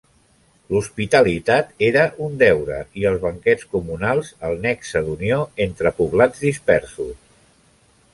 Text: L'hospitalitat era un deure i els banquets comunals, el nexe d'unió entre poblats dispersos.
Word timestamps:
L'hospitalitat 0.75 1.67
era 1.87 2.05
un 2.27 2.39
deure 2.43 2.79
i 3.01 3.05
els 3.09 3.21
banquets 3.25 3.67
comunals, 3.75 4.31
el 4.49 4.57
nexe 4.63 5.03
d'unió 5.11 5.39
entre 5.67 5.93
poblats 6.01 6.43
dispersos. 6.47 7.13